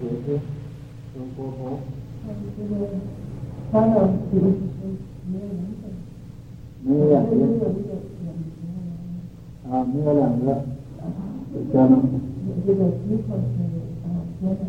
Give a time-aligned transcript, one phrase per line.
[0.00, 0.40] 解释，
[1.16, 1.78] 有国佛。
[2.56, 2.72] 这个
[3.70, 3.96] 三个
[4.30, 4.42] 其实
[5.30, 5.38] 没
[6.98, 7.30] 有两个。
[7.30, 7.62] 没有两个。
[9.70, 10.46] 啊，没有两个。
[11.70, 11.74] 天。
[12.46, 13.58] 有这个机会是
[14.04, 14.06] 啊，
[14.40, 14.60] 天人。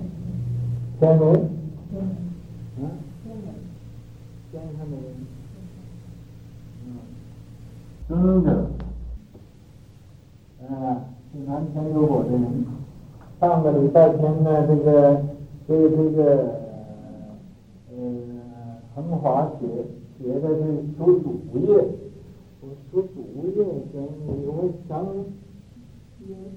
[1.00, 1.23] 天人。
[2.78, 2.82] 啊。
[3.23, 3.47] 天人。
[4.51, 5.05] 天上的人。
[6.86, 6.87] 嗯。
[8.07, 8.10] 生
[8.43, 8.47] 者。
[10.68, 10.71] 啊，
[11.32, 12.43] 是南天有我的人。
[13.38, 15.21] 上个礼拜天呢，这个
[15.68, 16.21] 这个这个
[17.92, 17.96] 呃
[18.96, 19.68] 恒华写
[20.18, 20.64] 写的是
[20.98, 21.86] 说主业，
[22.61, 24.02] 我说主业，先
[24.48, 25.06] 我想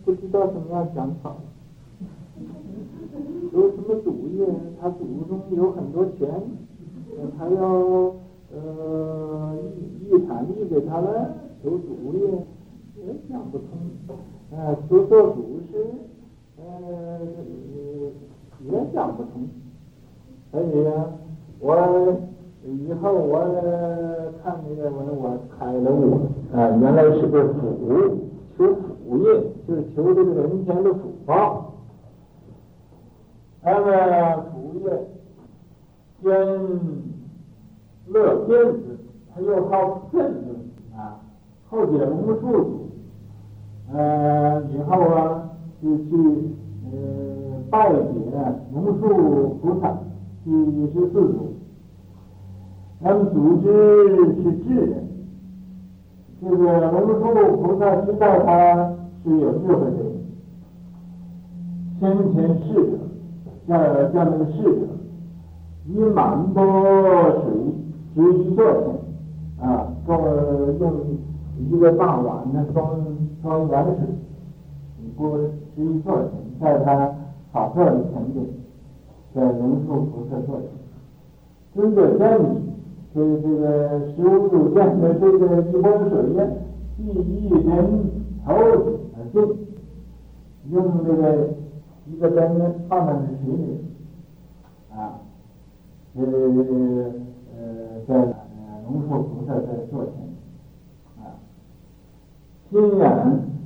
[0.05, 1.39] 不知道怎么样讲好。
[3.51, 4.47] 说什么主业？
[4.81, 6.29] 他祖宗有很多钱，
[7.37, 8.15] 他要
[8.55, 9.57] 呃
[10.01, 12.21] 遗产遗给他了，说主业
[12.99, 13.67] 也想不通。
[14.57, 15.85] 啊，说做主是。
[16.61, 17.21] 呃，
[18.65, 19.49] 也想不通，
[20.51, 21.07] 所以啊，
[21.61, 22.19] 我
[22.65, 23.39] 以后我
[24.43, 28.19] 看那个文，我开了悟啊，原来是个福，
[28.57, 29.25] 求福业，
[29.69, 31.75] 就是求这个人间的福报。
[33.63, 34.85] 那么福业
[36.23, 36.31] 兼
[38.09, 38.99] 乐变子，
[39.33, 40.57] 他又好变子
[40.97, 41.21] 啊，
[41.71, 42.91] 后边龙树祖，
[43.93, 45.48] 呃，以后啊。
[45.81, 46.11] 就去
[46.91, 47.99] 呃拜别
[48.75, 49.97] 龙树菩萨
[50.45, 50.51] 第
[50.93, 51.55] 十四祖，
[53.01, 53.67] 他们组织
[54.43, 55.09] 是智人，
[56.43, 60.03] 这个龙树菩萨知道他是有智慧的人，
[62.01, 62.99] 先前侍者
[63.69, 63.73] 叫
[64.09, 64.87] 叫那个侍者，
[65.87, 67.53] 以满钵水
[68.15, 69.01] 执于座前，
[69.61, 70.21] 啊，装
[70.81, 70.93] 用
[71.71, 72.99] 一个大碗呢装
[73.43, 74.18] 装盐水。
[75.21, 75.37] 我
[75.75, 76.31] 十一座前，
[76.61, 77.13] 在他
[77.51, 78.47] 法座的前面，
[79.35, 80.69] 在龙树菩萨座前，
[81.75, 82.47] 尊者见礼，
[83.13, 86.47] 对这个十五祖见的这个一钵水呀，
[86.97, 88.11] 递一人
[88.47, 89.67] 头而进，
[90.71, 91.49] 用这个
[92.07, 93.13] 一个灯呢放在
[93.45, 93.81] 水里，
[94.95, 95.19] 啊，
[96.15, 96.23] 呃
[97.57, 97.59] 呃
[98.07, 98.15] 在
[98.85, 100.15] 龙树菩萨在座前，
[101.25, 101.35] 啊，
[102.71, 103.58] 心然。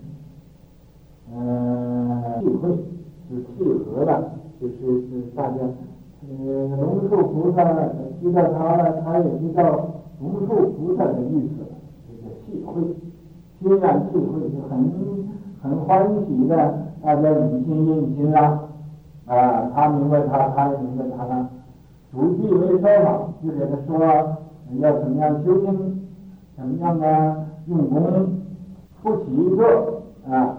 [1.35, 2.69] 嗯，契会
[3.31, 5.57] 是契合的，就是是大家，
[6.29, 7.65] 呃，龙树菩萨
[8.21, 9.63] 知道他了，他也知道
[10.21, 11.69] 龙树菩萨的意思了，
[12.07, 12.83] 这个契会，
[13.61, 14.93] 心然契会就很
[15.63, 16.55] 很欢喜的，
[17.03, 18.69] 大家以心印心了，
[19.27, 21.49] 啊，他明白他，他明白他了，
[22.13, 23.99] 主偈没说法，就给他说
[24.81, 25.99] 要怎么样修行，
[26.57, 28.03] 怎么样啊，用功，
[29.03, 30.59] 不起坐啊。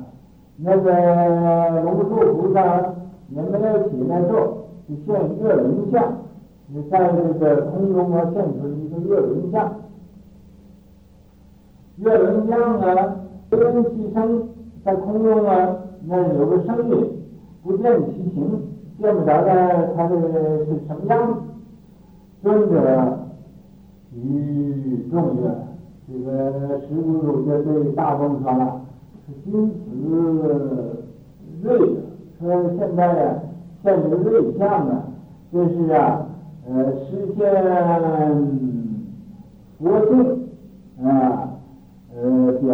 [0.57, 2.93] 那个龙树菩萨
[3.29, 6.13] 也没有起来坐，就现月轮相，
[6.67, 9.73] 你在这个空中啊现出一个月轮相。
[11.97, 13.15] 月轮相啊，
[13.49, 14.47] 不见其声，
[14.83, 15.75] 在空中啊，
[16.05, 17.11] 那有个声音，
[17.63, 18.61] 不见其形，
[18.99, 21.39] 见不着的他这是什么样子？
[22.43, 23.19] 尊者
[24.13, 25.41] 与众曰，
[26.07, 28.81] 这个十五祖就对大众说了。
[29.25, 29.79] 今此
[31.63, 31.79] 瑞，
[32.41, 33.39] 说现在呀，
[33.81, 35.03] 现这个瑞相啊，
[35.51, 36.25] 就是啊，
[36.67, 37.41] 呃，实现
[39.79, 40.49] 佛性
[41.05, 41.55] 啊，
[42.13, 42.69] 呃，表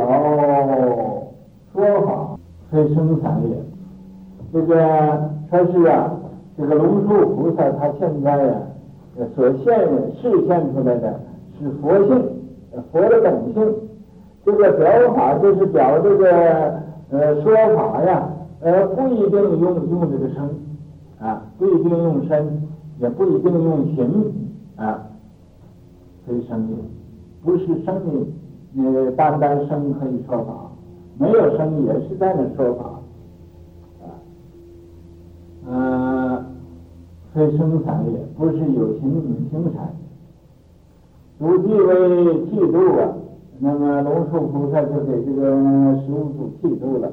[1.72, 2.40] 说法
[2.72, 3.56] 非生产也。
[4.52, 6.18] 这个说是啊，
[6.58, 8.56] 这个龙树菩萨他现在呀，
[9.36, 9.88] 所现
[10.20, 11.20] 示现出来的
[11.60, 12.10] 是佛性，
[12.92, 13.89] 佛的本性。
[14.46, 18.30] 这个表法就是表这个呃说法呀，
[18.62, 20.50] 呃不一定用用这个声
[21.20, 22.68] 啊，不一定用身，
[23.00, 24.34] 也不一定用形
[24.78, 25.06] 啊，
[26.26, 26.78] 非声音，
[27.44, 27.96] 不是声
[28.74, 30.72] 音，呃单单声可以说法，
[31.18, 32.86] 没有声也是在那说法
[34.06, 34.08] 啊，
[35.68, 36.46] 呃
[37.34, 39.22] 非生散也，不是有形有
[39.52, 39.94] 形产，
[41.38, 43.14] 主偈为剃度啊。
[43.62, 45.52] 那么龙树菩萨就给这个
[46.00, 47.12] 十五祖剃度了，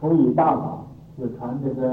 [0.00, 0.84] 辅以大法，
[1.16, 1.88] 就传这个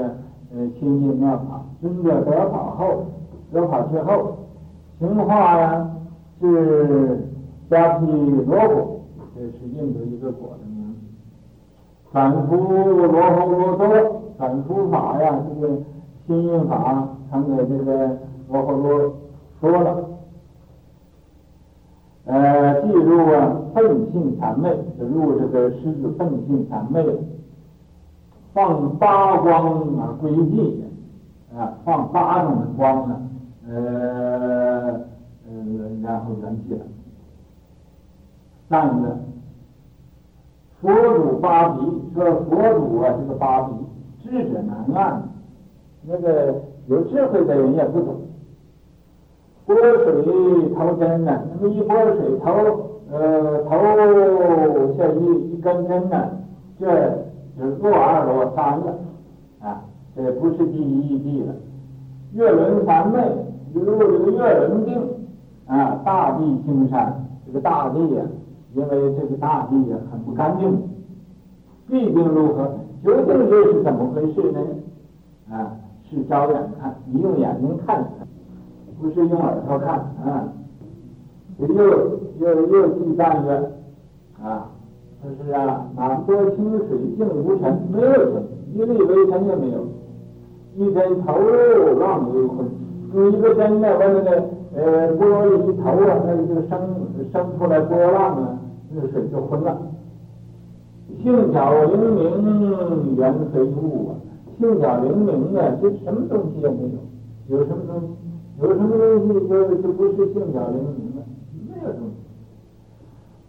[0.52, 1.62] 呃清净妙法。
[1.80, 3.04] 尊者得法后，
[3.52, 4.36] 得法之后，
[4.98, 5.88] 行化呀
[6.40, 7.20] 是
[7.70, 8.06] 迦毗
[8.46, 9.00] 罗果，
[9.36, 10.98] 这是印度一个果的名字。
[12.12, 15.74] 转敷罗睺罗多，转出法呀，这个
[16.26, 18.18] 心印法传给这个
[18.48, 19.14] 罗睺罗
[19.60, 20.04] 说了。
[22.26, 27.04] 呃，记录啊，奉性谄媚，就入这个狮子奉性谄媚，
[28.52, 30.76] 放八光啊，归寂，
[31.56, 33.20] 啊，放八种的光呢，
[33.68, 33.74] 呃
[35.46, 35.52] 呃，
[36.02, 36.84] 然后圆寂了。
[38.68, 39.18] 三个，
[40.80, 41.80] 佛祖八比，
[42.14, 43.74] 说佛祖啊，这个八比，
[44.22, 45.22] 智者难按，
[46.06, 48.20] 那个有智慧的人也不懂。
[49.66, 50.22] 拨水
[50.74, 53.70] 头针呢，那么一拨水头，呃，头
[54.96, 56.28] 下一一根针呢，
[56.78, 56.86] 这
[57.58, 58.98] 就是落二落三了，
[59.60, 59.84] 啊，
[60.16, 61.54] 这不是第一地了。
[62.32, 63.20] 月轮三昧，
[63.72, 65.00] 如这个月轮定，
[65.66, 68.42] 啊，大地金山，这个大地呀、啊。
[68.74, 70.76] 因为这个大地也很不干净，
[71.86, 72.74] 毕竟如何？
[73.04, 74.60] 究竟这是怎么回事呢？
[75.52, 75.76] 啊，
[76.10, 78.04] 是照眼看，你用眼睛看，
[79.00, 80.48] 不是用耳朵看啊。
[81.58, 81.66] 又
[82.40, 83.70] 又又第三个
[84.42, 84.68] 啊，
[85.22, 88.42] 就是啊，满波清水净无尘，没有尘，
[88.74, 89.86] 一粒微尘也没有。
[90.76, 91.32] 一针头
[92.00, 92.66] 浪为坤，
[93.14, 96.76] 用一个针呢，把那个呃玻璃一投啊，那就生
[97.32, 98.58] 生出来波浪啊。
[98.92, 99.78] 这水就昏了。
[101.22, 104.18] 性晓灵明原非物啊，
[104.58, 106.82] 性晓灵明呢，就什么东西也没
[107.48, 108.06] 有，有什么东西？
[108.60, 111.13] 有什么东西就就不是性晓灵明
[111.84, 111.92] 了？
[111.92, 112.16] 没有东西。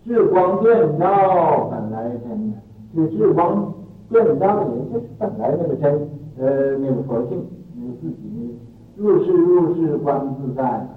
[0.05, 2.53] 智光电照本来真呢，
[2.95, 3.73] 这智光
[4.09, 7.43] 电照也就是本来那个真，呃，那个佛性，
[7.75, 8.59] 那个自己
[8.95, 10.87] 入世入世观自在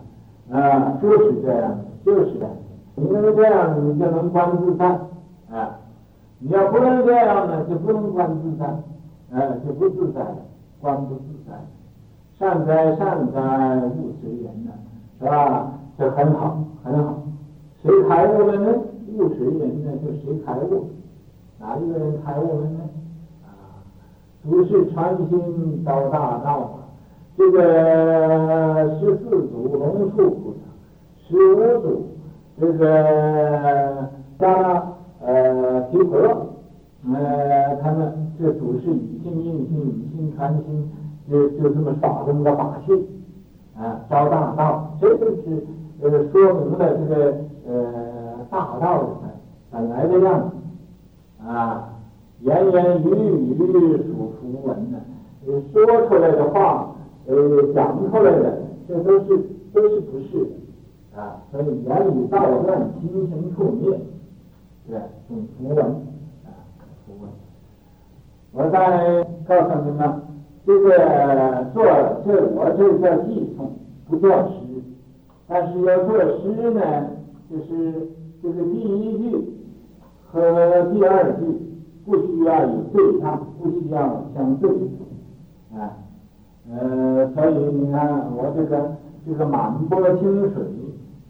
[0.50, 2.50] 啊，就是这样，就是这样。
[2.96, 4.86] 你能这样，你就能观自在，
[5.50, 5.78] 啊！
[6.40, 8.66] 你要不能这样呢，就不能观自在，
[9.32, 10.20] 啊，就不自在，
[10.80, 11.54] 观不自在。
[12.38, 14.72] 善哉善哉，勿随缘呢，
[15.18, 15.77] 是吧？
[15.98, 17.22] 这很好，很好。
[17.82, 18.72] 谁开悟了呢？
[19.16, 20.90] 悟随人呢，就谁开悟？
[21.58, 22.78] 哪一个人开悟了呢？
[23.44, 23.82] 啊！
[24.44, 26.78] 祖师传心招大道，
[27.36, 30.60] 这个十四祖龙树菩萨，
[31.26, 32.06] 十五祖。
[32.60, 34.08] 这个
[34.38, 36.16] 加了呃提婆，
[37.12, 40.90] 呃他们这祖师以心印心，以心传心，
[41.30, 43.06] 就就这么耍这么个把戏，
[43.76, 45.64] 啊，招大道，这就是
[46.00, 47.34] 就是说明了这个
[47.66, 49.08] 呃大道的
[49.70, 51.90] 本来的样子，啊，
[52.40, 54.98] 言言语语属符文呢，
[55.46, 56.94] 呃说出来的话，
[57.26, 57.34] 呃
[57.74, 59.38] 讲出来的，这都是
[59.74, 60.50] 都是不是的。
[61.20, 63.98] 啊，所以言语道断，心行处灭，
[64.86, 65.00] 对，
[65.30, 65.84] 用符文
[66.44, 66.48] 啊，
[67.04, 67.28] 符文。
[68.52, 70.22] 我再告诉你们，
[70.64, 71.84] 这个做
[72.24, 73.72] 这我这叫偈颂，
[74.08, 74.57] 不叫诗。
[75.48, 76.80] 但是要做诗呢，
[77.50, 78.08] 就是
[78.42, 79.36] 这个第一句
[80.30, 80.40] 和
[80.92, 81.46] 第二句
[82.04, 84.70] 不需要有对唱，不需要相对。
[85.74, 85.96] 啊，
[86.70, 88.96] 呃，所以你看我这个
[89.26, 90.62] 这个满钵清水。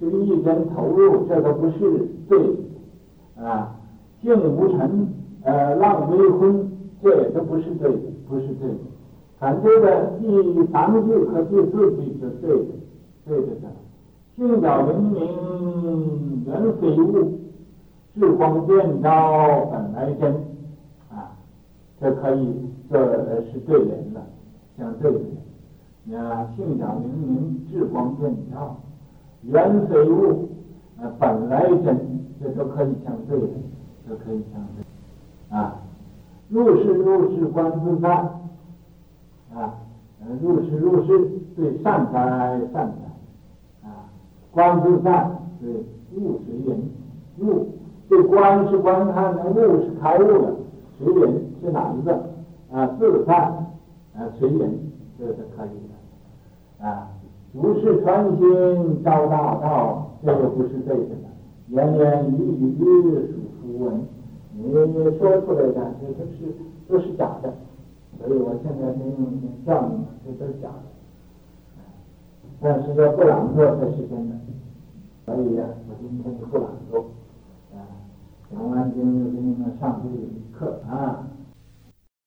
[0.01, 3.75] 这个一针投入，这个不是对的啊。
[4.23, 5.09] 静无尘，
[5.43, 6.71] 呃，浪微坤，
[7.03, 7.99] 这也都不是对的，
[8.29, 8.77] 不是对的。
[9.41, 10.27] 看这个第
[10.73, 12.75] 三句和第四句是对的，
[13.27, 13.69] 对的的。
[14.39, 17.41] 性晓灵明原非物，
[18.15, 20.33] 智光电照本来真
[21.11, 21.35] 啊。
[22.01, 22.55] 这可以，
[22.89, 24.23] 这是对人了，
[24.79, 25.19] 相对的。
[26.05, 26.13] 你，
[26.55, 28.77] 性晓灵明，智光电照。
[29.43, 30.49] 原非物，
[31.01, 31.99] 呃，本来真，
[32.41, 33.49] 这都可以相对的，
[34.09, 35.75] 都可以相对，啊，
[36.49, 38.09] 入世入世观自在，
[39.53, 39.75] 啊，
[40.41, 42.95] 入世入世对善哉善哉，
[44.51, 45.71] 观自在对
[46.17, 46.83] 悟随人，
[47.41, 47.67] 悟
[48.09, 50.55] 这观是观看的，悟是开悟的，
[50.99, 52.13] 随人是哪一个？
[52.73, 54.79] 啊，自在，啊，随人，
[55.19, 55.71] 这是可以
[56.79, 57.09] 的，啊。
[57.51, 61.15] 不是传心招大道，这个不是对的。
[61.69, 62.39] 言言语
[62.79, 62.83] 语
[63.27, 64.03] 属符文，
[64.55, 66.37] 你说出来的这都是
[66.87, 67.51] 都是假的。
[68.19, 69.19] 所以我现在先用
[69.65, 70.98] 教你们，这都是假的。
[72.61, 74.37] 但是要不懒惰才是真的。
[75.27, 77.05] 所以呀，我今天就不懒惰。
[77.75, 77.79] 啊，
[78.51, 81.27] 讲完经就给你们上这一课啊。